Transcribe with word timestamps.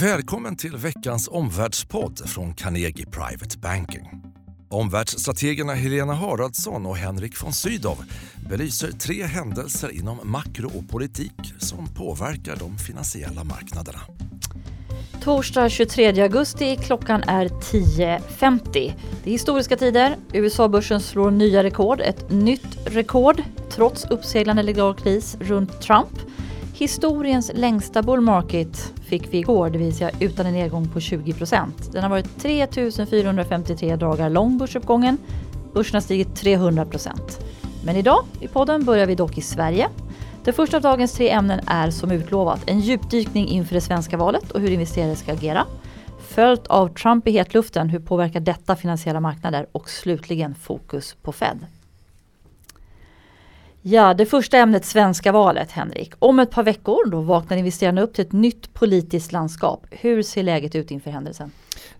Välkommen 0.00 0.56
till 0.56 0.76
veckans 0.76 1.28
omvärldspodd 1.28 2.28
från 2.28 2.54
Carnegie 2.54 3.06
Private 3.06 3.58
Banking. 3.58 4.22
Omvärldsstrategerna 4.68 5.74
Helena 5.74 6.14
Haraldsson 6.14 6.86
och 6.86 6.96
Henrik 6.96 7.42
von 7.42 7.52
Sydow 7.52 7.98
belyser 8.50 8.90
tre 8.90 9.22
händelser 9.22 9.90
inom 9.92 10.18
makro 10.24 10.78
och 10.78 10.88
politik 10.88 11.54
som 11.58 11.86
påverkar 11.94 12.56
de 12.56 12.78
finansiella 12.78 13.44
marknaderna. 13.44 14.00
Torsdag 15.22 15.68
23 15.68 16.22
augusti, 16.22 16.76
klockan 16.76 17.22
är 17.22 17.48
10.50. 17.48 18.72
Det 18.72 19.30
är 19.30 19.32
historiska 19.32 19.76
tider. 19.76 20.16
USA-börsen 20.32 21.00
slår 21.00 21.30
nya 21.30 21.62
rekord, 21.62 22.00
ett 22.00 22.30
nytt 22.30 22.78
rekord 22.86 23.42
trots 23.70 24.04
uppseglande 24.04 24.62
legal 24.62 24.94
kris 24.94 25.36
runt 25.40 25.80
Trump. 25.80 26.18
Historiens 26.78 27.50
längsta 27.54 28.02
bull 28.02 28.20
market 28.20 28.92
fick 29.04 29.34
vi 29.34 29.38
igår, 29.38 29.70
det 29.70 29.78
vill 29.78 29.96
säga 29.96 30.10
utan 30.20 30.46
en 30.46 30.52
nedgång 30.52 30.88
på 30.88 30.98
20% 30.98 31.68
Den 31.92 32.02
har 32.02 32.10
varit 32.10 32.38
3 32.42 32.66
453 33.10 33.96
dagar 33.96 34.30
lång 34.30 34.58
börsuppgången. 34.58 35.18
Börsen 35.74 35.94
har 35.94 36.00
stigit 36.00 36.28
300% 36.28 37.10
Men 37.84 37.96
idag 37.96 38.24
i 38.40 38.48
podden 38.48 38.84
börjar 38.84 39.06
vi 39.06 39.14
dock 39.14 39.38
i 39.38 39.40
Sverige. 39.40 39.88
Det 40.44 40.52
första 40.52 40.76
av 40.76 40.82
dagens 40.82 41.12
tre 41.12 41.30
ämnen 41.30 41.60
är 41.66 41.90
som 41.90 42.10
utlovat 42.10 42.60
en 42.66 42.80
djupdykning 42.80 43.48
inför 43.48 43.74
det 43.74 43.80
svenska 43.80 44.16
valet 44.16 44.50
och 44.50 44.60
hur 44.60 44.70
investerare 44.70 45.16
ska 45.16 45.32
agera. 45.32 45.64
Följt 46.28 46.66
av 46.66 46.88
Trump 46.88 47.28
i 47.28 47.30
hetluften, 47.30 47.88
hur 47.88 47.98
påverkar 47.98 48.40
detta 48.40 48.76
finansiella 48.76 49.20
marknader? 49.20 49.66
Och 49.72 49.90
slutligen 49.90 50.54
fokus 50.54 51.16
på 51.22 51.32
Fed. 51.32 51.66
Ja, 53.88 54.14
det 54.14 54.26
första 54.26 54.58
ämnet 54.58 54.84
svenska 54.84 55.32
valet, 55.32 55.70
Henrik. 55.70 56.12
Om 56.18 56.38
ett 56.38 56.50
par 56.50 56.62
veckor 56.62 57.10
då 57.10 57.20
vaknar 57.20 57.56
investerarna 57.56 58.00
upp 58.00 58.14
till 58.14 58.24
ett 58.24 58.32
nytt 58.32 58.74
politiskt 58.74 59.32
landskap. 59.32 59.86
Hur 59.90 60.22
ser 60.22 60.42
läget 60.42 60.74
ut 60.74 60.90
inför 60.90 61.10
händelsen? 61.10 61.50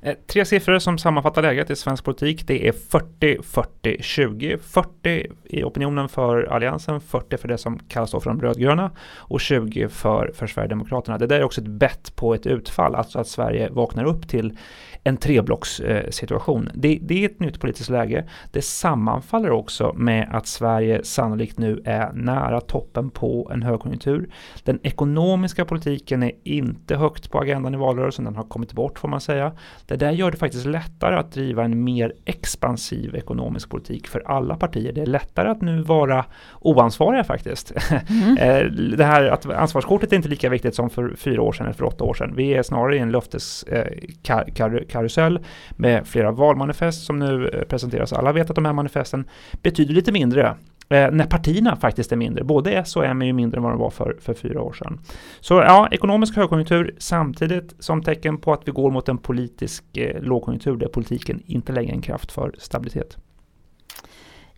Eh, 0.00 0.14
tre 0.27 0.45
siffror 0.45 0.78
som 0.78 0.98
sammanfattar 0.98 1.42
läget 1.42 1.70
i 1.70 1.77
svensk 1.77 2.04
politik. 2.04 2.46
Det 2.46 2.68
är 2.68 2.73
40, 2.73 3.43
40, 3.43 4.02
20. 4.02 4.59
40 4.59 5.26
i 5.45 5.65
opinionen 5.65 6.09
för 6.09 6.43
Alliansen, 6.43 7.01
40 7.01 7.37
för 7.37 7.48
det 7.48 7.59
som 7.59 7.79
kallas 7.79 8.10
för 8.10 8.24
de 8.24 8.40
rödgröna 8.40 8.90
och 9.16 9.40
20 9.40 9.88
för, 9.88 10.32
för 10.35 10.46
Sverigedemokraterna. 10.46 11.18
Det 11.18 11.26
där 11.26 11.40
är 11.40 11.45
också 11.45 11.60
ett 11.60 11.66
bett 11.66 12.16
på 12.16 12.35
ett 12.35 12.46
utfall, 12.46 12.95
alltså 12.95 13.18
att 13.18 13.29
Sverige 13.29 13.68
vaknar 13.70 14.04
upp 14.04 14.29
till 14.29 14.59
en 15.04 15.16
treblockssituation. 15.16 16.70
Det, 16.74 16.98
det, 17.02 17.24
är 17.24 17.29
ett 17.29 17.40
nytt 17.40 17.60
politiskt 17.60 17.90
läge. 17.90 18.29
Det 18.52 18.63
sammanfaller 18.63 19.51
också 19.51 19.92
med 19.92 20.29
att 20.32 20.46
Sverige 20.46 21.04
sannolikt 21.04 21.59
nu 21.59 21.82
är 21.85 22.13
nära 22.13 22.60
toppen 22.60 23.10
på 23.10 23.51
en 23.52 23.63
högkonjunktur. 23.63 24.29
Den 24.65 24.80
ekonomiska 24.82 25.65
politiken 25.65 26.23
är 26.23 26.32
inte 26.45 26.96
högt 26.96 27.30
på 27.30 27.38
agendan 27.38 27.74
i 27.74 27.76
valrörelsen, 27.76 28.24
den 28.24 28.37
har 28.37 28.45
kommit 28.45 28.73
bort 28.73 28.98
får 28.98 29.09
man 29.09 29.20
säga. 29.20 29.52
Det 29.87 29.96
där 29.96 30.10
gör 30.10 30.30
det 30.30 30.37
faktiskt 30.37 30.66
lättare 30.66 31.16
att 31.16 31.32
driva 31.32 31.65
en 31.65 31.84
mer 31.84 32.12
expansiv 32.24 33.15
ekonomisk 33.15 33.70
politik 33.70 34.09
för 34.09 34.23
alla 34.26 34.56
partier. 34.56 34.92
Det 34.92 35.02
är 35.02 35.06
lättare 35.06 35.48
att 35.48 35.60
nu 35.60 35.82
vara 35.82 36.24
oansvariga 36.60 37.24
faktiskt. 37.24 37.73
Mm. 38.09 38.34
det 38.96 39.04
här 39.04 39.24
att 39.24 39.46
ansvarskortet 39.46 40.12
är 40.12 40.16
inte 40.16 40.29
lika 40.29 40.48
viktigt 40.48 40.74
som 40.74 40.90
för 40.90 41.14
fyra 41.16 41.42
år 41.42 41.52
sedan 41.52 41.66
eller 41.66 41.74
för 41.74 41.84
åtta 41.84 42.04
år 42.04 42.14
sedan. 42.14 42.32
Vi 42.37 42.54
är 42.54 42.62
snarare 42.62 42.96
i 42.96 42.98
en 42.98 43.12
löfteskarusell 43.12 45.40
med 45.70 46.07
flera 46.07 46.30
valmanifest 46.30 47.07
som 47.07 47.18
nu 47.18 47.48
eh, 47.48 47.62
presenteras. 47.62 48.12
Alla 48.12 48.32
vet 48.32 48.51
att 48.51 48.57
de 48.57 48.64
här 48.64 48.73
manifesten 48.73 49.24
betyder 49.62 49.95
lite 49.95 50.12
mindre 50.12 50.57
Eh, 50.88 51.10
när 51.10 51.26
partierna 51.26 51.76
faktiskt 51.76 52.12
är 52.12 52.16
mindre. 52.16 52.45
Både 52.45 52.73
S 52.73 52.96
och 52.96 53.04
M 53.04 53.23
är 53.23 53.26
ju 53.26 53.32
mindre 53.32 53.56
än 53.56 53.62
vad 53.62 53.73
de 53.73 53.79
var 53.79 53.90
för, 53.90 54.16
för 54.20 54.34
fyra 54.34 54.62
år 54.62 54.73
sedan. 54.73 55.01
Så 55.40 55.54
ja, 55.54 55.88
ekonomisk 55.90 56.37
högkonjunktur 56.37 56.95
samtidigt 56.98 57.74
som 57.79 58.02
tecken 58.02 58.38
på 58.38 58.52
att 58.52 58.62
vi 58.65 58.73
går 58.73 58.90
mot 58.90 59.09
en 59.09 59.18
politisk 59.18 59.96
eh, 59.96 60.23
lågkonjunktur 60.23 60.76
där 60.76 60.88
politiken 60.88 61.42
inte 61.46 61.73
lägger 61.73 61.92
en 61.92 62.02
kraft 62.02 62.32
för 62.32 62.54
stabilitet. 62.59 63.16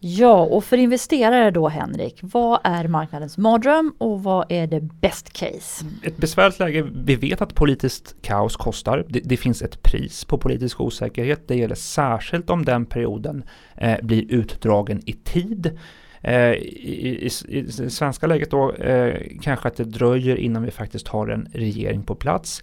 Ja, 0.01 0.41
och 0.41 0.65
för 0.65 0.77
investerare 0.77 1.50
då 1.50 1.69
Henrik, 1.69 2.19
vad 2.22 2.60
är 2.65 2.89
marknadens 2.89 3.39
mardröm 3.39 3.95
och 3.99 4.22
vad 4.22 4.53
är 4.53 4.66
det 4.66 4.81
best 4.81 5.33
case? 5.33 5.84
Ett 6.03 6.16
besvärligt 6.16 6.59
läge, 6.59 6.87
vi 7.05 7.16
vet 7.16 7.43
att 7.43 7.55
politiskt 7.55 8.16
kaos 8.22 8.56
kostar. 8.56 9.05
Det, 9.09 9.21
det 9.21 9.37
finns 9.37 9.62
ett 9.62 9.83
pris 9.83 10.25
på 10.25 10.39
politisk 10.39 10.81
osäkerhet. 10.81 11.49
Det 11.49 11.56
gäller 11.56 11.75
särskilt 11.75 12.50
om 12.50 12.65
den 12.65 12.87
perioden 12.87 13.45
eh, 13.77 13.97
blir 14.03 14.33
utdragen 14.33 15.03
i 15.06 15.12
tid. 15.12 15.78
Eh, 16.23 16.53
i, 16.53 17.27
i, 17.27 17.31
I 17.49 17.61
det 17.61 17.91
svenska 17.91 18.27
läget 18.27 18.51
då 18.51 18.73
eh, 18.73 19.23
kanske 19.43 19.69
att 19.69 19.77
det 19.77 19.84
dröjer 19.84 20.37
innan 20.37 20.62
vi 20.62 20.71
faktiskt 20.71 21.09
har 21.09 21.29
en 21.29 21.49
regering 21.53 22.03
på 22.03 22.15
plats 22.15 22.62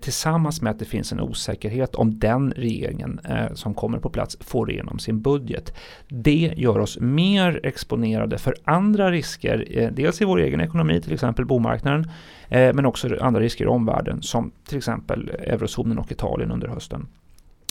tillsammans 0.00 0.62
med 0.62 0.70
att 0.70 0.78
det 0.78 0.84
finns 0.84 1.12
en 1.12 1.20
osäkerhet 1.20 1.94
om 1.94 2.18
den 2.18 2.52
regeringen 2.52 3.20
eh, 3.24 3.54
som 3.54 3.74
kommer 3.74 3.98
på 3.98 4.10
plats 4.10 4.36
får 4.40 4.70
igenom 4.70 4.98
sin 4.98 5.20
budget. 5.20 5.74
Det 6.08 6.54
gör 6.56 6.78
oss 6.78 6.98
mer 7.00 7.60
exponerade 7.62 8.38
för 8.38 8.54
andra 8.64 9.10
risker, 9.10 9.66
eh, 9.70 9.90
dels 9.92 10.20
i 10.20 10.24
vår 10.24 10.38
egen 10.38 10.60
ekonomi, 10.60 11.00
till 11.00 11.12
exempel 11.12 11.44
bomarknaden, 11.44 12.10
eh, 12.48 12.74
men 12.74 12.86
också 12.86 13.16
andra 13.20 13.40
risker 13.40 13.64
i 13.64 13.68
omvärlden 13.68 14.22
som 14.22 14.52
till 14.68 14.78
exempel 14.78 15.28
eurozonen 15.28 15.98
och 15.98 16.12
Italien 16.12 16.50
under 16.50 16.68
hösten. 16.68 17.06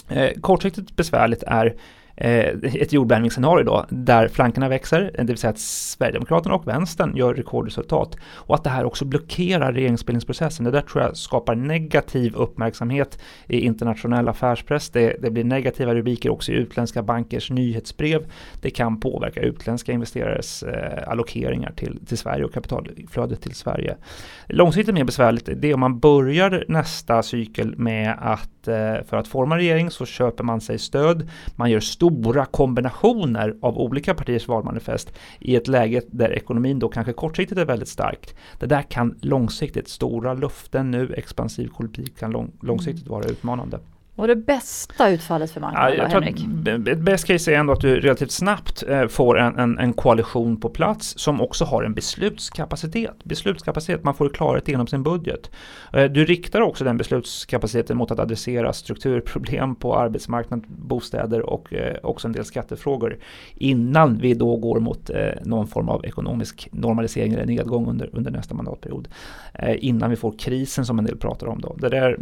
Eh, 0.09 0.29
kortsiktigt 0.41 0.95
besvärligt 0.95 1.43
är 1.43 1.75
Eh, 2.15 2.53
ett 2.63 2.93
jordbävningsscenario 2.93 3.63
då, 3.63 3.85
där 3.89 4.27
flankerna 4.27 4.69
växer, 4.69 5.11
det 5.17 5.23
vill 5.23 5.37
säga 5.37 5.51
att 5.51 5.59
Sverigedemokraterna 5.59 6.55
och 6.55 6.67
vänstern 6.67 7.15
gör 7.15 7.33
rekordresultat 7.33 8.17
och 8.25 8.55
att 8.55 8.63
det 8.63 8.69
här 8.69 8.85
också 8.85 9.05
blockerar 9.05 9.73
regeringsbildningsprocessen. 9.73 10.65
Det 10.65 10.71
där 10.71 10.81
tror 10.81 11.03
jag 11.03 11.17
skapar 11.17 11.55
negativ 11.55 12.35
uppmärksamhet 12.35 13.19
i 13.47 13.59
internationell 13.59 14.27
affärspress. 14.27 14.89
Det, 14.89 15.17
det 15.21 15.31
blir 15.31 15.43
negativa 15.43 15.95
rubriker 15.95 16.29
också 16.29 16.51
i 16.51 16.55
utländska 16.55 17.03
bankers 17.03 17.51
nyhetsbrev. 17.51 18.25
Det 18.61 18.69
kan 18.69 18.99
påverka 18.99 19.41
utländska 19.41 19.91
investerares 19.91 20.63
eh, 20.63 21.07
allokeringar 21.07 21.71
till, 21.71 22.05
till 22.05 22.17
Sverige 22.17 22.45
och 22.45 22.53
kapitalflödet 22.53 23.41
till 23.41 23.55
Sverige. 23.55 23.97
Långsiktigt 24.47 24.95
mer 24.95 25.03
besvärligt, 25.03 25.49
det 25.55 25.69
är 25.69 25.73
om 25.73 25.79
man 25.79 25.99
börjar 25.99 26.65
nästa 26.67 27.23
cykel 27.23 27.77
med 27.77 28.15
att 28.19 28.67
eh, 28.67 29.05
för 29.09 29.17
att 29.17 29.27
forma 29.27 29.57
regering 29.57 29.91
så 29.91 30.05
köper 30.05 30.43
man 30.43 30.61
sig 30.61 30.79
stöd, 30.79 31.29
man 31.55 31.71
gör 31.71 31.79
stora 32.03 32.45
kombinationer 32.45 33.55
av 33.61 33.77
olika 33.77 34.13
partiers 34.13 34.47
valmanifest 34.47 35.13
i 35.39 35.55
ett 35.55 35.67
läge 35.67 36.01
där 36.07 36.33
ekonomin 36.33 36.79
då 36.79 36.89
kanske 36.89 37.13
kortsiktigt 37.13 37.59
är 37.59 37.65
väldigt 37.65 37.87
starkt. 37.87 38.35
Det 38.59 38.65
där 38.65 38.81
kan 38.81 39.15
långsiktigt, 39.21 39.87
stora 39.87 40.33
luften 40.33 40.91
nu, 40.91 41.13
expansiv 41.13 41.67
politik 41.67 42.17
kan 42.17 42.31
lång, 42.31 42.51
långsiktigt 42.61 43.07
vara 43.07 43.25
utmanande. 43.25 43.79
Är 44.17 44.27
det 44.27 44.35
bästa 44.35 45.09
utfallet 45.09 45.51
för 45.51 45.61
marknaden 45.61 45.97
ja, 45.97 46.07
Henrik? 46.07 46.87
Ett 46.87 46.99
bäst 46.99 47.27
case 47.27 47.53
är 47.53 47.59
ändå 47.59 47.73
att 47.73 47.81
du 47.81 47.99
relativt 47.99 48.31
snabbt 48.31 48.83
eh, 48.87 49.07
får 49.07 49.39
en, 49.39 49.59
en, 49.59 49.79
en, 49.79 49.93
koalition 49.93 50.59
på 50.59 50.69
plats 50.69 51.13
som 51.19 51.41
också 51.41 51.65
har 51.65 51.83
en 51.83 51.93
beslutskapacitet. 51.93 53.23
Beslutskapacitet, 53.23 54.03
man 54.03 54.13
får 54.13 54.29
klarhet 54.29 54.67
genom 54.67 54.87
sin 54.87 55.03
budget. 55.03 55.51
Eh, 55.93 56.03
du 56.03 56.25
riktar 56.25 56.61
också 56.61 56.83
den 56.83 56.97
beslutskapaciteten 56.97 57.97
mot 57.97 58.11
att 58.11 58.19
adressera 58.19 58.73
strukturproblem 58.73 59.75
på 59.75 59.95
arbetsmarknad, 59.95 60.63
bostäder 60.67 61.41
och 61.41 61.73
eh, 61.73 61.97
också 62.03 62.27
en 62.27 62.33
del 62.33 62.45
skattefrågor 62.45 63.17
innan 63.55 64.17
vi 64.17 64.33
då 64.33 64.57
går 64.57 64.79
mot 64.79 65.09
någon 65.41 65.67
form 65.67 65.89
av 65.89 66.05
ekonomisk 66.05 66.69
normalisering 66.71 67.33
eller 67.33 67.45
nedgång 67.45 67.87
under, 67.87 68.09
under 68.13 68.31
nästa 68.31 68.55
mandatperiod. 68.55 69.07
Innan 69.77 70.09
vi 70.09 70.15
får 70.15 70.33
krisen 70.39 70.85
som 70.85 70.99
en 70.99 71.05
del 71.05 71.17
pratar 71.17 71.47
om 71.47 71.61
då. 71.61 71.75
Det, 71.79 71.89
där, 71.89 72.17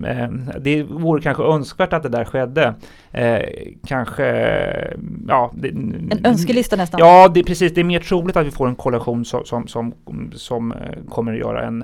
det 0.60 0.84
vore 0.84 1.22
kanske 1.22 1.44
önskvärt 1.44 1.81
önskvärt 1.82 1.94
att 1.94 2.04
det 2.04 2.18
där 2.18 2.26
skedde. 2.26 2.76
Eh, 3.12 3.74
kanske, 3.88 4.26
ja. 5.28 5.52
Det, 5.54 5.68
en 5.70 6.22
önskelista 6.24 6.76
nästan? 6.76 7.00
Ja, 7.00 7.28
det 7.28 7.44
precis. 7.44 7.74
Det 7.74 7.82
är 7.82 7.86
mer 7.86 8.00
troligt 8.00 8.38
att 8.38 8.46
vi 8.46 8.52
får 8.52 8.68
en 8.68 8.76
koalition 8.76 9.26
som, 9.26 9.46
som, 9.46 9.68
som, 9.68 9.94
som 10.34 10.72
eh, 10.72 11.04
kommer 11.10 11.34
att 11.34 11.40
göra 11.40 11.66
en 11.66 11.84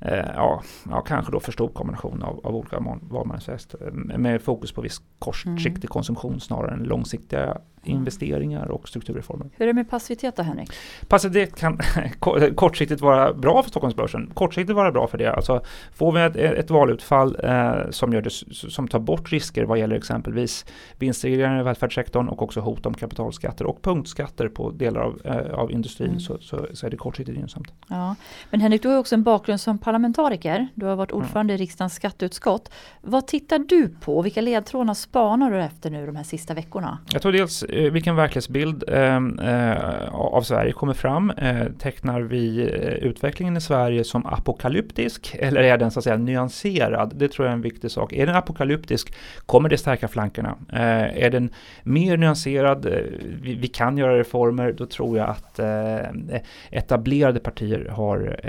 eh, 0.00 0.26
ja, 0.34 0.62
ja, 0.90 1.00
kanske 1.00 1.32
då 1.32 1.40
för 1.40 1.52
stor 1.52 1.68
kombination 1.68 2.22
av, 2.22 2.40
av 2.44 2.56
olika 2.56 2.76
eh, 2.76 3.92
med 4.18 4.42
fokus 4.42 4.72
på 4.72 4.80
viss 4.80 5.00
kortsiktig 5.18 5.84
mm. 5.84 5.88
konsumtion 5.88 6.40
snarare 6.40 6.74
än 6.74 6.82
långsiktiga 6.82 7.58
investeringar 7.88 8.66
och 8.66 8.88
strukturreformer. 8.88 9.50
Hur 9.56 9.62
är 9.62 9.66
det 9.66 9.72
med 9.72 9.90
passivitet 9.90 10.36
då 10.36 10.42
Henrik? 10.42 10.70
Passivitet 11.08 11.56
kan 11.56 11.80
kortsiktigt 12.54 13.00
vara 13.00 13.34
bra 13.34 13.62
för 13.62 13.70
Stockholmsbörsen. 13.70 14.30
Kortsiktigt 14.34 14.76
vara 14.76 14.92
bra 14.92 15.06
för 15.06 15.18
det. 15.18 15.32
Alltså 15.32 15.60
får 15.94 16.12
vi 16.12 16.20
ett, 16.20 16.36
ett 16.36 16.70
valutfall 16.70 17.36
eh, 17.42 17.90
som, 17.90 18.12
gör 18.12 18.22
det, 18.22 18.30
som 18.70 18.88
tar 18.88 18.98
bort 18.98 19.32
risker 19.32 19.64
vad 19.64 19.78
gäller 19.78 19.96
exempelvis 19.96 20.66
vinstregleringar 20.98 21.60
i 21.60 21.62
välfärdssektorn 21.62 22.28
och 22.28 22.42
också 22.42 22.60
hot 22.60 22.86
om 22.86 22.94
kapitalskatter 22.94 23.66
och 23.66 23.82
punktskatter 23.82 24.48
på 24.48 24.70
delar 24.70 25.00
av, 25.00 25.20
eh, 25.24 25.54
av 25.54 25.72
industrin 25.72 26.08
mm. 26.08 26.20
så, 26.20 26.38
så, 26.40 26.66
så, 26.72 26.86
är 26.86 26.90
det 26.90 26.96
kortsiktigt 26.96 27.38
gynnsamt. 27.38 27.72
Ja. 27.88 28.14
Men 28.50 28.60
Henrik, 28.60 28.82
du 28.82 28.88
har 28.88 28.98
också 28.98 29.14
en 29.14 29.22
bakgrund 29.22 29.60
som 29.60 29.78
parlamentariker. 29.78 30.68
Du 30.74 30.86
har 30.86 30.96
varit 30.96 31.10
mm. 31.10 31.22
ordförande 31.22 31.52
mm. 31.52 31.60
i 31.60 31.64
riksdagens 31.64 31.94
skatteutskott. 31.94 32.70
Vad 33.02 33.26
tittar 33.26 33.58
du 33.58 33.88
på? 33.88 34.22
Vilka 34.22 34.40
ledtrådar 34.40 34.94
spanar 34.94 35.50
du 35.50 35.62
efter 35.62 35.90
nu 35.90 36.06
de 36.06 36.16
här 36.16 36.24
sista 36.24 36.54
veckorna? 36.54 36.98
Jag 37.12 37.22
tror 37.22 37.32
dels 37.32 37.62
eh, 37.62 37.75
Eh, 37.76 37.90
vilken 37.90 38.16
verklighetsbild 38.16 38.84
ehm, 38.88 39.38
eh, 39.38 40.14
av 40.14 40.42
Sverige 40.42 40.72
kommer 40.72 40.94
fram? 40.94 41.30
Eh, 41.30 41.66
tecknar 41.78 42.20
vi 42.20 42.60
eh, 42.60 42.92
utvecklingen 42.92 43.56
i 43.56 43.60
Sverige 43.60 44.04
som 44.04 44.26
apokalyptisk 44.26 45.36
eller 45.38 45.62
är 45.62 45.78
den 45.78 45.90
så 45.90 45.98
att 45.98 46.04
säga 46.04 46.16
nyanserad? 46.16 47.12
Det 47.16 47.28
tror 47.28 47.46
jag 47.46 47.50
är 47.50 47.56
en 47.56 47.62
viktig 47.62 47.90
sak. 47.90 48.12
Är 48.12 48.26
den 48.26 48.36
apokalyptisk 48.36 49.14
kommer 49.46 49.68
det 49.68 49.78
stärka 49.78 50.08
flankerna. 50.08 50.56
Eh, 50.72 51.24
är 51.24 51.30
den 51.30 51.50
mer 51.82 52.16
nyanserad, 52.16 52.86
eh, 52.86 52.92
vi, 53.42 53.54
vi, 53.54 53.68
kan 53.68 53.98
göra 53.98 54.18
reformer, 54.18 54.72
då 54.72 54.86
tror 54.86 55.18
jag 55.18 55.28
att 55.28 55.58
eh, 55.58 56.40
etablerade 56.70 57.40
partier 57.40 57.88
har 57.88 58.40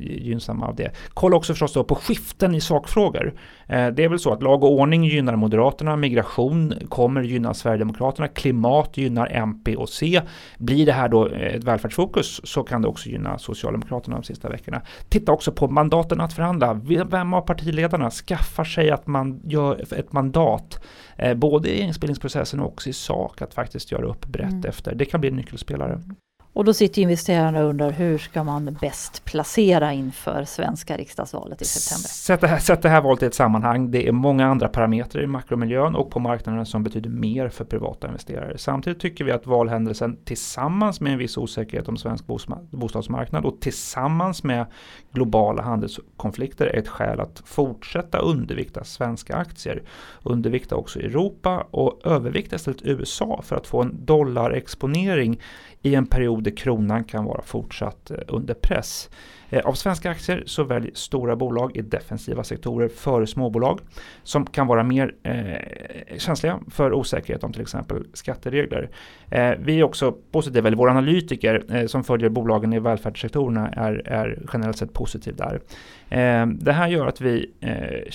gynnsamma 0.00 0.66
av 0.66 0.76
det. 0.76 0.90
Kolla 1.14 1.36
också 1.36 1.52
förstås 1.52 1.72
då 1.72 1.84
på 1.84 1.94
skiften 1.94 2.54
i 2.54 2.60
sakfrågor. 2.60 3.34
det 3.66 4.04
är 4.04 4.08
väl 4.08 4.18
så 4.18 4.32
att 4.32 4.42
lag 4.42 4.64
och 4.64 4.72
ordning 4.72 5.04
gynnar 5.04 5.36
Moderaterna, 5.36 5.96
migration 5.96 6.74
kommer 6.88 7.22
gynna 7.22 7.54
Sverigedemokraterna, 7.54 8.28
klimat 8.28 8.51
gynnar 8.94 9.28
MP 9.32 9.76
och 9.76 9.88
C. 9.88 10.22
Blir 10.58 10.86
det 10.86 10.92
här 10.92 11.08
då 11.08 11.26
ett 11.26 11.64
välfärdsfokus 11.64 12.40
så 12.44 12.62
kan 12.62 12.82
det 12.82 12.88
också 12.88 13.08
gynna 13.08 13.38
Socialdemokraterna 13.38 14.16
de 14.16 14.22
sista 14.22 14.48
veckorna. 14.48 14.82
Titta 15.08 15.32
också 15.32 15.52
på 15.52 15.68
mandaten 15.68 16.20
att 16.20 16.32
förhandla. 16.32 16.80
Vem 17.10 17.34
av 17.34 17.40
partiledarna 17.40 18.10
skaffar 18.10 18.64
sig 18.64 18.90
att 18.90 19.06
man 19.06 19.40
gör 19.44 19.94
ett 19.94 20.12
mandat 20.12 20.84
eh, 21.16 21.34
både 21.34 21.68
i 21.68 21.72
regeringsbildningsprocessen 21.72 22.60
och 22.60 22.66
också 22.66 22.90
i 22.90 22.92
sak 22.92 23.42
att 23.42 23.54
faktiskt 23.54 23.92
göra 23.92 24.06
upp 24.06 24.26
brett 24.26 24.52
mm. 24.52 24.68
efter. 24.68 24.94
Det 24.94 25.04
kan 25.04 25.20
bli 25.20 25.30
en 25.30 25.36
nyckelspelare. 25.36 26.00
Och 26.54 26.64
då 26.64 26.74
sitter 26.74 27.02
investerarna 27.02 27.62
och 27.62 27.68
undrar 27.68 27.90
hur 27.90 28.18
ska 28.18 28.44
man 28.44 28.76
bäst 28.80 29.24
placera 29.24 29.92
inför 29.92 30.44
svenska 30.44 30.96
riksdagsvalet 30.96 31.62
i 31.62 31.64
september? 31.64 32.08
Sätt 32.08 32.40
det, 32.40 32.46
här, 32.46 32.58
sätt 32.58 32.82
det 32.82 32.88
här 32.88 33.00
valet 33.00 33.22
i 33.22 33.26
ett 33.26 33.34
sammanhang. 33.34 33.90
Det 33.90 34.08
är 34.08 34.12
många 34.12 34.46
andra 34.46 34.68
parametrar 34.68 35.22
i 35.22 35.26
makromiljön 35.26 35.94
och 35.94 36.10
på 36.10 36.18
marknaden 36.18 36.66
som 36.66 36.82
betyder 36.82 37.10
mer 37.10 37.48
för 37.48 37.64
privata 37.64 38.06
investerare. 38.06 38.58
Samtidigt 38.58 39.00
tycker 39.00 39.24
vi 39.24 39.32
att 39.32 39.46
valhändelsen 39.46 40.16
tillsammans 40.24 41.00
med 41.00 41.12
en 41.12 41.18
viss 41.18 41.36
osäkerhet 41.36 41.88
om 41.88 41.96
svensk 41.96 42.24
bostadsmarknad 42.70 43.44
och 43.44 43.60
tillsammans 43.60 44.44
med 44.44 44.66
globala 45.12 45.62
handelskonflikter 45.62 46.66
är 46.66 46.78
ett 46.78 46.88
skäl 46.88 47.20
att 47.20 47.42
fortsätta 47.44 48.18
undervikta 48.18 48.84
svenska 48.84 49.36
aktier. 49.36 49.82
Undervikta 50.22 50.76
också 50.76 51.00
Europa 51.00 51.66
och 51.70 52.00
övervikta 52.04 52.56
istället 52.56 52.82
USA 52.82 53.40
för 53.44 53.56
att 53.56 53.66
få 53.66 53.82
en 53.82 54.04
dollarexponering 54.04 55.40
i 55.82 55.94
en 55.94 56.06
period 56.06 56.44
där 56.44 56.56
kronan 56.56 57.04
kan 57.04 57.24
vara 57.24 57.42
fortsatt 57.42 58.10
eh, 58.10 58.16
under 58.28 58.54
press. 58.54 59.10
Eh, 59.52 59.66
av 59.66 59.72
svenska 59.72 60.10
aktier 60.10 60.42
så 60.46 60.64
välj 60.64 60.90
stora 60.94 61.36
bolag 61.36 61.76
i 61.76 61.82
defensiva 61.82 62.44
sektorer 62.44 62.88
före 62.88 63.26
småbolag 63.26 63.80
som 64.22 64.46
kan 64.46 64.66
vara 64.66 64.82
mer 64.82 65.14
eh, 65.22 66.18
känsliga 66.18 66.60
för 66.70 66.92
osäkerhet 66.92 67.44
om 67.44 67.52
till 67.52 67.62
exempel 67.62 68.06
skatteregler. 68.12 68.90
Eh, 69.30 69.52
vi 69.58 69.80
är 69.80 69.82
också 69.82 70.12
positiva, 70.12 70.66
eller 70.66 70.76
våra 70.76 70.90
analytiker 70.90 71.64
eh, 71.76 71.86
som 71.86 72.04
följer 72.04 72.28
bolagen 72.28 72.72
i 72.72 72.78
välfärdssektorerna 72.78 73.68
är, 73.68 74.08
är 74.08 74.42
generellt 74.52 74.78
sett 74.78 74.92
positiva 74.92 75.36
där. 75.48 75.60
Eh, 76.08 76.46
det 76.46 76.72
här 76.72 76.88
gör 76.88 77.06
att 77.06 77.20
vi 77.20 77.50
eh, 77.60 78.10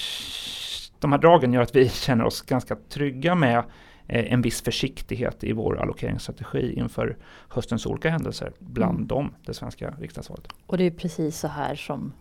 de 1.00 1.12
här 1.12 1.20
dragen 1.20 1.54
gör 1.54 1.62
att 1.62 1.76
vi 1.76 1.90
känner 2.06 2.26
oss 2.26 2.42
ganska 2.42 2.76
trygga 2.90 3.36
med 3.36 3.64
en 4.08 4.42
viss 4.42 4.62
försiktighet 4.62 5.44
i 5.44 5.52
vår 5.52 5.82
allokeringsstrategi 5.82 6.74
inför 6.74 7.18
höstens 7.50 7.86
olika 7.86 8.10
händelser, 8.10 8.52
bland 8.60 8.96
mm. 8.96 9.08
dem 9.08 9.34
det 9.46 9.54
svenska 9.54 9.94
riksdagsvalet. 10.00 10.48
Och 10.66 10.78
det 10.78 10.84
är 10.84 10.92
precis 10.92 11.40
så 11.40 11.48
här 11.48 11.76
som 11.76 12.14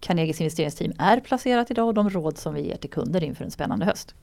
Carnegies 0.00 0.40
investeringsteam 0.40 0.92
är 0.98 1.20
placerat 1.20 1.70
idag 1.70 1.86
och 1.86 1.94
de 1.94 2.10
råd 2.10 2.38
som 2.38 2.54
vi 2.54 2.66
ger 2.66 2.76
till 2.76 2.90
kunder 2.90 3.24
inför 3.24 3.44
en 3.44 3.50
spännande 3.50 3.84
höst. 3.86 4.14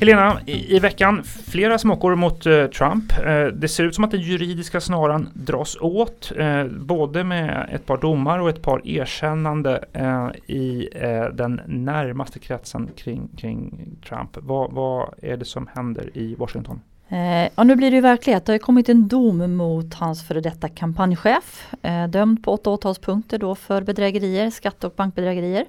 Helena, 0.00 0.40
i, 0.46 0.76
i 0.76 0.78
veckan 0.78 1.22
flera 1.24 1.78
smockor 1.78 2.14
mot 2.14 2.46
eh, 2.46 2.66
Trump. 2.66 3.12
Eh, 3.18 3.46
det 3.46 3.68
ser 3.68 3.84
ut 3.84 3.94
som 3.94 4.04
att 4.04 4.10
den 4.10 4.20
juridiska 4.20 4.80
snaran 4.80 5.28
dras 5.34 5.76
åt, 5.80 6.32
eh, 6.36 6.64
både 6.64 7.24
med 7.24 7.68
ett 7.72 7.86
par 7.86 7.96
domar 7.96 8.38
och 8.38 8.48
ett 8.48 8.62
par 8.62 8.88
erkännande 8.88 9.84
eh, 9.92 10.28
i 10.46 10.88
eh, 10.94 11.24
den 11.24 11.60
närmaste 11.66 12.38
kretsen 12.38 12.90
kring, 12.96 13.28
kring 13.36 13.88
Trump. 14.08 14.36
Va, 14.36 14.68
vad 14.72 15.14
är 15.22 15.36
det 15.36 15.44
som 15.44 15.68
händer 15.74 16.10
i 16.14 16.34
Washington? 16.34 16.80
Eh, 17.08 17.48
ja, 17.56 17.64
nu 17.64 17.76
blir 17.76 17.90
det 17.90 17.94
ju 17.94 18.00
verklighet. 18.00 18.44
Det 18.46 18.52
har 18.52 18.58
kommit 18.58 18.88
en 18.88 19.08
dom 19.08 19.56
mot 19.56 19.94
hans 19.94 20.22
före 20.22 20.40
detta 20.40 20.68
kampanjchef. 20.68 21.74
Eh, 21.82 22.08
dömd 22.08 22.44
på 22.44 22.52
åtta 22.52 22.70
åtalspunkter 22.70 23.38
då 23.38 23.54
för 23.54 23.82
bedrägerier, 23.82 24.50
skatte 24.50 24.86
och 24.86 24.92
bankbedrägerier. 24.96 25.64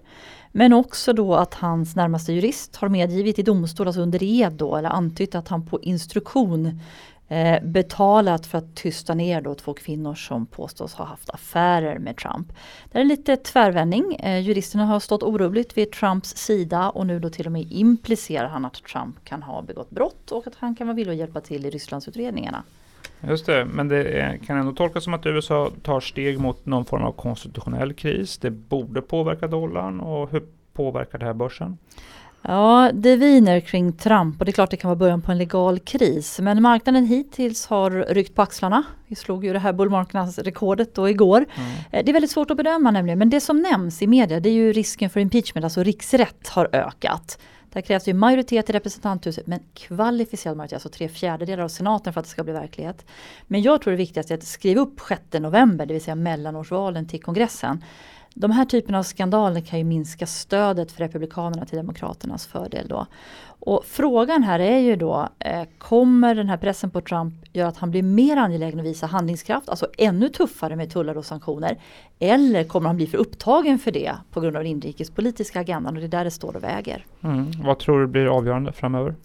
Men 0.52 0.74
också 0.74 1.14
då 1.14 1.36
att 1.36 1.54
hans 1.54 1.96
närmaste 1.96 2.34
jurist 2.34 2.76
har 2.76 2.90
medgivit 2.90 3.40
i 3.40 3.44
domstol, 3.44 3.88
alltså 3.88 4.02
under 4.02 4.24
ed 4.24 4.54
då, 4.54 4.76
eller 4.76 4.90
antytt 4.90 5.36
att 5.36 5.48
han 5.48 5.66
på 5.66 5.82
instruktion 5.82 6.82
eh, 7.28 7.64
betalat 7.64 8.46
för 8.46 8.58
att 8.58 8.76
tysta 8.76 9.14
ner 9.14 9.42
då 9.42 9.56
två 9.56 9.74
kvinnor 9.74 10.16
som 10.16 10.46
påstås 10.46 10.94
ha 10.94 11.06
haft 11.06 11.30
affärer 11.30 12.00
med 12.00 12.18
Trump. 12.18 12.48
Det 12.92 13.00
är 13.00 13.04
lite 13.04 13.38
tvärvändning. 13.38 14.16
Eh, 14.16 14.40
juristerna 14.40 14.86
har 14.86 15.00
stått 15.00 15.24
orubbligt 15.24 15.78
vid 15.78 15.92
Trumps 15.92 16.38
sida 16.38 16.90
och 16.90 17.08
nu 17.08 17.20
då 17.20 17.30
till 17.30 17.46
och 17.46 17.52
med 17.52 17.72
implicerar 17.72 18.48
han 18.48 18.66
att 18.66 18.74
Trump 18.74 19.24
kan 19.24 19.44
ha 19.44 19.62
begått 19.62 19.90
brott 19.90 20.32
och 20.32 20.48
att 20.48 20.56
han 20.56 20.76
kan 20.76 20.88
vara 20.88 20.96
villig 20.96 21.12
att 21.12 21.18
hjälpa 21.18 21.42
till 21.42 21.66
i 21.66 21.70
Rysslandsutredningarna. 21.70 22.64
Just 23.22 23.46
det, 23.46 23.66
men 23.66 23.88
det 23.88 24.40
kan 24.46 24.58
ändå 24.58 24.72
tolkas 24.72 25.04
som 25.04 25.14
att 25.14 25.26
USA 25.26 25.72
tar 25.84 26.00
steg 26.00 26.40
mot 26.40 26.66
någon 26.66 26.86
form 26.86 27.04
av 27.04 27.12
konstitutionell 27.12 27.94
kris. 27.94 28.38
Det 28.38 28.52
borde 28.52 29.02
påverka 29.02 29.48
dollarn 29.48 30.00
och 30.00 30.32
hur 30.32 30.44
påverkar 30.74 31.18
det 31.20 31.26
här 31.26 31.34
börsen? 31.34 31.78
Ja, 32.42 32.92
det 32.94 33.16
viner 33.16 33.60
kring 33.60 33.94
Trump 33.94 34.40
och 34.40 34.46
det 34.46 34.52
är 34.52 34.54
klart 34.54 34.72
det 34.72 34.78
kan 34.78 34.88
vara 34.88 34.96
början 34.96 35.22
på 35.22 35.32
en 35.32 35.38
legal 35.38 35.80
kris. 35.80 36.40
Men 36.40 36.62
marknaden 36.62 37.06
hittills 37.06 37.68
har 37.68 37.92
ryckt 37.92 38.36
på 38.36 38.42
axlarna. 38.42 38.84
Vi 39.08 39.16
slog 39.16 39.46
ju 39.46 39.54
det 39.54 39.60
här 39.60 39.74
bullmarknadsrekordet 39.74 40.96
då 40.96 41.10
igår. 41.10 41.38
Mm. 41.38 41.70
Eh, 41.92 42.06
det 42.06 42.12
är 42.12 42.14
väldigt 42.14 42.32
svårt 42.32 42.52
att 42.52 42.58
bedöma 42.58 42.92
nämligen. 42.92 43.20
Men 43.20 43.30
det 43.30 43.42
som 43.42 43.62
nämns 43.62 44.02
i 44.02 44.08
media 44.08 44.40
det 44.40 44.50
är 44.50 44.54
ju 44.54 44.74
risken 44.74 45.10
för 45.10 45.20
impeachment, 45.20 45.64
alltså 45.64 45.84
riksrätt 45.84 46.48
har 46.48 46.70
ökat. 46.72 47.40
Där 47.74 47.82
krävs 47.82 48.04
det 48.04 48.14
majoritet 48.14 48.70
i 48.70 48.74
representanthuset 48.74 49.48
men 49.48 49.60
kvalificerad 49.74 50.58
majoritet, 50.58 50.76
alltså 50.76 50.90
tre 50.90 51.10
fjärdedelar 51.10 51.64
av 51.64 51.68
senaten 51.68 52.14
för 52.14 52.20
att 52.20 52.26
det 52.26 52.32
ska 52.32 52.44
bli 52.44 52.54
verklighet. 52.54 53.06
Men 53.48 53.62
jag 53.62 53.82
tror 53.82 53.92
det 53.92 53.98
viktigaste 53.98 54.34
är 54.34 54.38
att 54.38 54.44
skriva 54.44 54.82
upp 54.82 55.00
6 55.08 55.22
november, 55.34 55.86
det 55.86 55.94
vill 55.94 56.04
säga 56.04 56.16
mellanårsvalen 56.16 57.08
till 57.08 57.22
kongressen. 57.22 57.84
De 58.40 58.52
här 58.52 58.66
typerna 58.66 59.00
av 59.00 59.04
skandaler 59.04 59.62
kan 59.62 59.80
ju 59.80 59.86
minska 59.86 60.26
stödet 60.26 60.92
för 60.92 61.04
Republikanerna 61.04 61.66
till 61.66 61.78
Demokraternas 61.78 62.48
fördel 62.48 62.88
då. 62.88 63.06
Och 63.60 63.86
frågan 63.86 64.44
här 64.44 64.60
är 64.60 64.78
ju 64.78 64.96
då, 64.96 65.28
eh, 65.40 65.64
kommer 65.78 66.36
den 66.36 66.50
här 66.50 66.58
pressen 66.58 66.90
på 66.90 67.02
Trump 67.02 67.34
göra 67.54 67.68
att 67.68 67.78
han 67.78 67.92
blir 67.92 68.04
mer 68.04 68.38
angelägen 68.38 68.80
att 68.80 68.86
visa 68.86 69.08
handlingskraft, 69.08 69.70
alltså 69.70 69.88
ännu 69.98 70.30
tuffare 70.30 70.76
med 70.76 70.92
tullar 70.92 71.18
och 71.18 71.26
sanktioner? 71.26 71.78
Eller 72.20 72.64
kommer 72.64 72.88
han 72.90 72.96
bli 72.96 73.08
för 73.08 73.18
upptagen 73.18 73.80
för 73.80 73.92
det 73.92 74.14
på 74.32 74.42
grund 74.42 74.58
av 74.58 74.64
den 74.64 74.72
inrikespolitiska 74.72 75.60
agendan 75.60 75.96
och 75.96 76.00
det 76.00 76.08
är 76.08 76.18
där 76.18 76.24
det 76.24 76.32
står 76.32 76.56
och 76.56 76.64
väger. 76.64 77.06
Mm. 77.22 77.52
Vad 77.64 77.80
tror 77.80 78.02
du 78.02 78.08
blir 78.08 78.38
avgörande 78.38 78.72
framöver? 78.72 79.16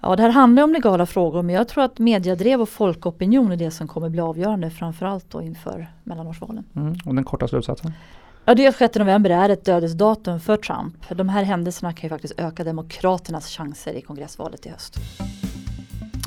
Ja, 0.00 0.16
det 0.16 0.22
här 0.22 0.30
handlar 0.30 0.62
om 0.62 0.72
legala 0.72 1.06
frågor 1.06 1.42
men 1.42 1.54
jag 1.54 1.68
tror 1.68 1.84
att 1.84 1.98
mediadrev 1.98 2.60
och 2.60 2.68
folkopinion 2.68 3.52
är 3.52 3.56
det 3.56 3.70
som 3.70 3.88
kommer 3.88 4.08
bli 4.08 4.20
avgörande 4.20 4.70
framförallt 4.70 5.30
då 5.30 5.42
inför 5.42 5.86
mellanårsvalen. 6.02 6.64
Mm. 6.76 6.96
Och 7.04 7.14
den 7.14 7.24
korta 7.24 7.48
slutsatsen? 7.48 7.92
Ja, 8.46 8.54
det 8.54 8.76
6 8.76 8.98
november 8.98 9.30
är 9.30 9.48
ett 9.48 9.64
dödesdatum 9.64 10.40
för 10.40 10.56
Trump. 10.56 10.94
De 11.08 11.28
här 11.28 11.42
händelserna 11.42 11.92
kan 11.92 12.02
ju 12.02 12.08
faktiskt 12.08 12.40
öka 12.40 12.64
Demokraternas 12.64 13.48
chanser 13.48 13.92
i 13.92 14.00
kongressvalet 14.00 14.66
i 14.66 14.68
höst. 14.68 14.96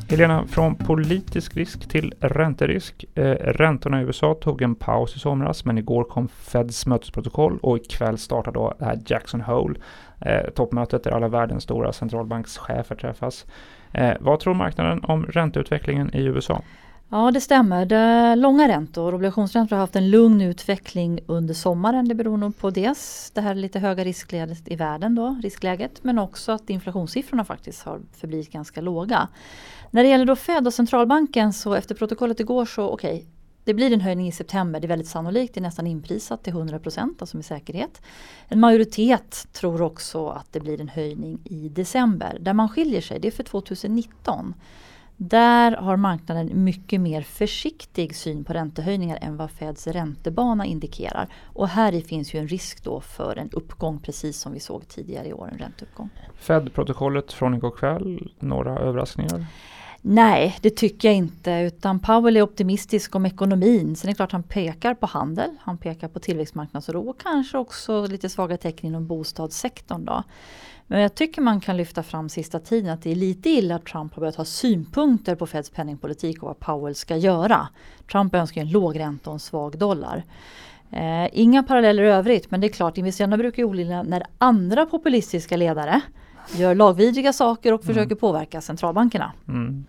Helena, 0.10 0.48
från 0.48 0.76
politisk 0.76 1.58
risk 1.58 1.90
till 1.90 2.14
ränterisk. 2.20 3.06
Eh, 3.16 3.32
räntorna 3.32 4.02
i 4.02 4.04
USA 4.04 4.34
tog 4.34 4.62
en 4.62 4.76
paus 4.76 5.16
i 5.16 5.20
somras 5.20 5.66
men 5.66 5.78
igår 5.78 6.04
kom 6.04 6.28
Feds 6.28 6.86
mötesprotokoll 6.86 7.60
och 7.62 7.78
ikväll 7.78 8.18
startar 8.18 8.52
då 8.52 8.74
det 8.80 8.86
här 8.86 9.00
Jackson 9.06 9.42
Hole 9.42 9.80
eh, 10.22 10.50
toppmötet 10.56 11.04
där 11.04 11.12
alla 11.12 11.28
världens 11.28 11.64
stora 11.64 11.94
centralbankschefer 11.94 12.96
träffas. 12.96 13.46
Eh, 13.92 14.14
vad 14.20 14.40
tror 14.40 14.54
marknaden 14.54 15.04
om 15.04 15.26
ränteutvecklingen 15.26 16.16
i 16.16 16.24
USA? 16.24 16.62
Ja 17.10 17.32
det 17.32 17.42
stämmer. 17.42 17.86
Det 17.86 18.36
långa 18.36 18.68
räntor, 18.68 19.16
obligationsräntor 19.16 19.76
har 19.76 19.82
haft 19.82 19.96
en 19.96 20.10
lugn 20.10 20.42
utveckling 20.42 21.20
under 21.28 21.54
sommaren. 21.54 22.08
Det 22.08 22.16
beror 22.16 22.38
nog 22.38 22.58
på 22.58 22.70
dels 22.70 23.32
det 23.34 23.42
här 23.42 23.56
lite 23.56 23.80
höga 23.80 24.04
riskläget 24.04 24.68
i 24.68 24.76
världen 24.76 25.16
då, 25.16 25.40
riskläget, 25.44 26.04
men 26.04 26.20
också 26.20 26.52
att 26.52 26.70
inflationssiffrorna 26.70 27.46
faktiskt 27.46 27.84
har 27.84 28.02
förblivit 28.14 28.52
ganska 28.52 28.82
låga. 28.82 29.28
När 29.92 30.04
det 30.04 30.10
gäller 30.10 30.26
då 30.26 30.36
Fed 30.36 30.68
och 30.68 30.74
centralbanken 30.74 31.54
så 31.54 31.74
efter 31.74 31.96
protokollet 31.96 32.40
igår 32.40 32.66
så 32.66 32.90
okej, 32.90 33.16
okay, 33.16 33.26
det 33.64 33.74
blir 33.74 33.94
en 33.94 34.02
höjning 34.02 34.28
i 34.28 34.32
september, 34.32 34.80
det 34.80 34.86
är 34.86 34.90
väldigt 34.90 35.08
sannolikt, 35.08 35.54
det 35.54 35.60
är 35.60 35.62
nästan 35.62 35.88
inprisat 35.88 36.44
till 36.44 36.54
100% 36.54 37.16
alltså 37.20 37.38
med 37.38 37.46
säkerhet. 37.46 38.02
En 38.48 38.60
majoritet 38.60 39.48
tror 39.52 39.82
också 39.82 40.28
att 40.28 40.54
det 40.54 40.60
blir 40.60 40.82
en 40.82 40.90
höjning 40.90 41.40
i 41.44 41.70
december. 41.70 42.38
Där 42.42 42.54
man 42.54 42.70
skiljer 42.70 43.02
sig, 43.02 43.20
det 43.20 43.28
är 43.28 43.32
för 43.32 43.44
2019. 43.44 44.54
Där 45.20 45.72
har 45.72 45.96
marknaden 45.98 46.64
mycket 46.64 47.02
mer 47.02 47.22
försiktig 47.22 48.16
syn 48.16 48.44
på 48.44 48.54
räntehöjningar 48.54 49.18
än 49.22 49.38
vad 49.38 49.52
Feds 49.52 49.88
räntebana 49.88 50.66
indikerar. 50.66 51.28
Och 51.44 51.68
här 51.68 51.94
i 51.94 52.02
finns 52.02 52.34
ju 52.34 52.40
en 52.40 52.48
risk 52.48 52.84
då 52.84 53.02
för 53.02 53.36
en 53.38 53.50
uppgång 53.52 54.00
precis 54.00 54.38
som 54.38 54.54
vi 54.54 54.60
såg 54.60 54.88
tidigare 54.88 55.28
i 55.28 55.34
år, 55.34 55.50
en 55.52 55.58
ränteuppgång. 55.58 56.10
Fed-protokollet 56.36 57.34
från 57.34 57.54
igår 57.54 57.72
kväll, 57.72 58.32
några 58.40 58.80
överraskningar? 58.80 59.46
Nej, 60.01 60.58
det 60.62 60.70
tycker 60.70 61.08
jag 61.08 61.16
inte. 61.16 61.51
Utan 61.51 62.00
Powell 62.00 62.38
är 62.38 62.42
optimistisk 62.42 63.16
om 63.16 63.25
ekonomin. 63.25 63.96
Sen 63.96 64.10
är 64.10 64.13
det 64.13 64.16
klart 64.16 64.32
han 64.32 64.44
pekar 64.44 64.94
på 64.94 65.06
handel, 65.06 65.50
han 65.60 65.77
pekar 65.77 66.08
på 66.08 66.20
tillväxtmarknadsoro 66.20 67.10
och 67.10 67.20
kanske 67.20 67.58
också 67.58 68.06
lite 68.06 68.30
svaga 68.30 68.58
tecken 68.58 68.88
inom 68.88 69.08
bostadssektorn. 69.08 70.06
Då. 70.06 70.24
Men 70.88 71.01
jag 71.01 71.16
tycker 71.16 71.42
man 71.42 71.62
kan 71.62 71.77
lyfta 71.77 72.04
fram 72.04 72.30
sista 72.30 72.60
tiden 72.60 72.94
att 72.94 73.01
det 73.01 73.12
är 73.12 73.16
lite 73.16 73.50
illa 73.50 73.75
att 73.75 73.86
Trump 73.86 74.13
har 74.13 74.20
börjat 74.20 74.36
ha 74.36 74.46
synpunkter 74.46 75.36
på 75.36 75.48
Feds 75.48 75.70
penningpolitik 75.70 76.44
och 76.44 76.48
vad 76.48 76.60
Powell 76.60 76.96
ska 76.96 77.18
göra. 77.18 77.68
Trump 78.12 78.36
önskar 78.36 78.62
en 78.62 78.72
låg 78.72 79.00
ränta 79.00 79.30
och 79.30 79.34
en 79.34 79.39
svag 79.39 79.77
dollar. 79.77 80.24
Eh, 80.92 81.30
inga 81.34 81.63
paralleller 81.63 82.04
i 82.04 82.08
övrigt 82.08 82.51
men 82.51 82.62
det 82.62 82.68
är 82.68 82.72
klart 82.72 82.98
investerarna 82.98 83.38
brukar 83.38 83.63
ju 83.63 83.70
ogilla 83.70 84.04
när 84.04 84.24
andra 84.38 84.86
populistiska 84.86 85.58
ledare 85.58 86.01
gör 86.56 86.75
lagvidriga 86.75 87.34
saker 87.34 87.74
och 87.74 87.84
mm. 87.84 87.96
försöker 87.96 88.16
påverka 88.16 88.62
centralbankerna. 88.62 89.32
Mm. 89.48 89.86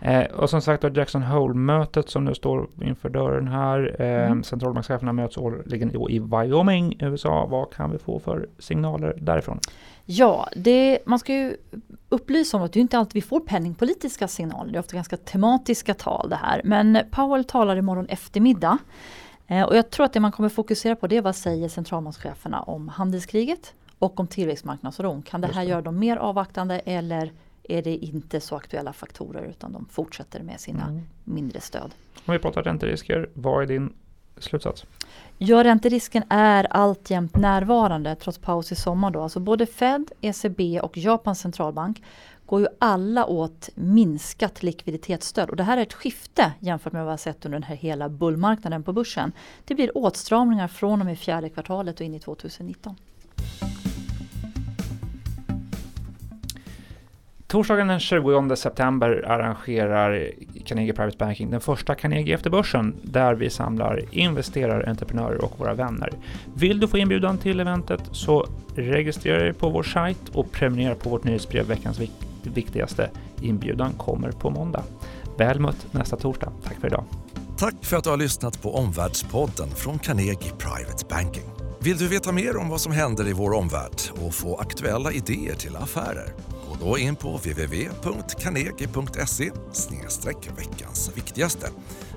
Eh, 0.00 0.24
och 0.24 0.50
som 0.50 0.60
sagt 0.60 0.96
Jackson 0.96 1.22
Hole-mötet 1.22 2.08
som 2.10 2.24
nu 2.24 2.34
står 2.34 2.68
inför 2.82 3.08
dörren 3.08 3.48
här. 3.48 3.96
Eh, 3.98 4.26
mm. 4.26 4.42
Centralbankscheferna 4.42 5.12
möts 5.12 5.36
årligen 5.36 6.10
i 6.10 6.18
Wyoming, 6.18 6.96
USA. 7.00 7.46
Vad 7.46 7.72
kan 7.72 7.90
vi 7.90 7.98
få 7.98 8.18
för 8.18 8.48
signaler 8.58 9.14
därifrån? 9.20 9.60
Ja, 10.04 10.48
det, 10.56 10.98
man 11.06 11.18
ska 11.18 11.32
ju 11.32 11.56
upplysa 12.08 12.56
om 12.56 12.62
att 12.62 12.72
det 12.72 12.80
inte 12.80 12.98
alltid 12.98 13.14
vi 13.14 13.22
får 13.22 13.40
penningpolitiska 13.40 14.28
signaler. 14.28 14.72
Det 14.72 14.78
är 14.78 14.80
ofta 14.80 14.94
ganska 14.94 15.16
tematiska 15.16 15.94
tal 15.94 16.28
det 16.30 16.36
här. 16.36 16.60
Men 16.64 16.98
Powell 17.10 17.44
talar 17.44 17.76
imorgon 17.76 18.06
eftermiddag. 18.06 18.78
Eh, 19.46 19.62
och 19.62 19.76
jag 19.76 19.90
tror 19.90 20.06
att 20.06 20.12
det 20.12 20.20
man 20.20 20.32
kommer 20.32 20.48
fokusera 20.48 20.96
på 20.96 21.06
det 21.06 21.16
är 21.16 21.22
vad 21.22 21.36
säger 21.36 21.68
centralbankscheferna 21.68 22.62
om 22.62 22.88
handelskriget 22.88 23.74
och 24.00 24.20
om 24.20 24.26
tillväxtmarknadsoron. 24.26 25.22
Kan 25.22 25.40
det 25.40 25.46
här 25.46 25.62
göra 25.62 25.82
dem 25.82 25.98
mer 25.98 26.16
avvaktande 26.16 26.78
eller 26.78 27.32
är 27.62 27.82
det 27.82 27.96
inte 27.96 28.40
så 28.40 28.56
aktuella 28.56 28.92
faktorer 28.92 29.42
utan 29.42 29.72
de 29.72 29.86
fortsätter 29.90 30.42
med 30.42 30.60
sina 30.60 30.86
mm. 30.86 31.02
mindre 31.24 31.60
stöd. 31.60 31.94
Om 32.26 32.32
vi 32.32 32.38
pratar 32.38 32.62
ränterisker, 32.62 33.28
vad 33.34 33.62
är 33.62 33.66
din 33.66 33.92
slutsats? 34.38 34.84
Ja, 35.38 35.64
ränterisken 35.64 36.22
är 36.28 36.64
alltjämt 36.70 37.36
närvarande 37.36 38.16
trots 38.16 38.38
paus 38.38 38.72
i 38.72 38.74
sommar. 38.74 39.10
Då. 39.10 39.20
Alltså 39.20 39.40
både 39.40 39.66
Fed, 39.66 40.12
ECB 40.20 40.80
och 40.80 40.96
Japans 40.96 41.40
centralbank 41.40 42.02
går 42.46 42.60
ju 42.60 42.66
alla 42.78 43.26
åt 43.26 43.68
minskat 43.74 44.62
likviditetsstöd. 44.62 45.50
Och 45.50 45.56
det 45.56 45.62
här 45.62 45.76
är 45.76 45.82
ett 45.82 45.92
skifte 45.92 46.52
jämfört 46.60 46.92
med 46.92 47.02
vad 47.02 47.08
vi 47.08 47.12
har 47.12 47.16
sett 47.16 47.44
under 47.44 47.58
den 47.58 47.62
här 47.62 47.76
hela 47.76 48.08
bullmarknaden 48.08 48.82
på 48.82 48.92
börsen. 48.92 49.32
Det 49.64 49.74
blir 49.74 49.96
åtstramningar 49.96 50.68
från 50.68 51.00
och 51.00 51.06
med 51.06 51.18
fjärde 51.18 51.48
kvartalet 51.48 52.00
och 52.00 52.06
in 52.06 52.14
i 52.14 52.20
2019. 52.20 52.96
Torsdagen 57.50 57.88
den 57.88 58.00
20 58.00 58.56
september 58.56 59.24
arrangerar 59.28 60.30
Carnegie 60.64 60.92
Private 60.92 61.16
Banking 61.18 61.50
den 61.50 61.60
första 61.60 61.94
Carnegie 61.94 62.34
efter 62.34 62.50
börsen 62.50 62.96
där 63.02 63.34
vi 63.34 63.50
samlar 63.50 64.02
investerare, 64.10 64.90
entreprenörer 64.90 65.44
och 65.44 65.58
våra 65.58 65.74
vänner. 65.74 66.10
Vill 66.54 66.80
du 66.80 66.88
få 66.88 66.98
inbjudan 66.98 67.38
till 67.38 67.60
eventet 67.60 68.00
så 68.12 68.46
registrera 68.74 69.42
dig 69.42 69.52
på 69.52 69.70
vår 69.70 69.82
sajt 69.82 70.28
och 70.32 70.52
prenumerera 70.52 70.94
på 70.94 71.10
vårt 71.10 71.24
nyhetsbrev 71.24 71.66
Veckans 71.66 72.00
viktigaste. 72.42 73.10
Inbjudan 73.42 73.92
kommer 73.92 74.30
på 74.30 74.50
måndag. 74.50 74.82
Väl 75.38 75.60
mött 75.60 75.86
nästa 75.90 76.16
torsdag. 76.16 76.52
Tack 76.64 76.80
för 76.80 76.86
idag. 76.86 77.04
Tack 77.58 77.84
för 77.84 77.96
att 77.96 78.04
du 78.04 78.10
har 78.10 78.16
lyssnat 78.16 78.62
på 78.62 78.74
Omvärldspodden 78.74 79.68
från 79.68 79.98
Carnegie 79.98 80.52
Private 80.58 81.04
Banking. 81.10 81.44
Vill 81.82 81.96
du 81.96 82.08
veta 82.08 82.32
mer 82.32 82.56
om 82.56 82.68
vad 82.68 82.80
som 82.80 82.92
händer 82.92 83.28
i 83.28 83.32
vår 83.32 83.52
omvärld 83.52 84.00
och 84.26 84.34
få 84.34 84.56
aktuella 84.56 85.12
idéer 85.12 85.54
till 85.54 85.76
affärer? 85.76 86.34
Gå 86.80 86.98
in 86.98 87.16
på 87.16 87.36
www.carnegie.se 87.36 89.50
veckans 90.56 91.16
viktigaste 91.16 91.70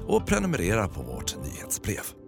och 0.07 0.27
prenumerera 0.27 0.87
på 0.87 1.01
vårt 1.01 1.35
nyhetsbrev. 1.43 2.22